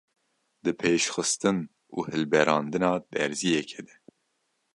di 0.63 0.71
pêşxistin 0.79 1.57
û 1.95 1.97
hilberandina 2.11 2.93
derziyekê 3.15 3.81
de. 3.87 3.95